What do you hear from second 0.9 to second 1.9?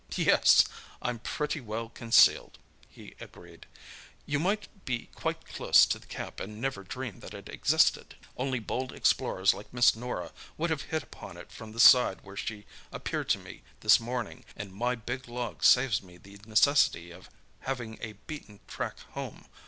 I'm pretty well